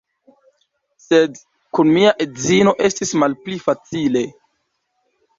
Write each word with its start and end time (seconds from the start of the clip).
Sed 1.01 1.35
kun 1.77 1.91
mia 1.97 2.13
edzino 2.25 2.73
estis 2.89 3.11
malpli 3.25 3.57
facile. 3.67 4.23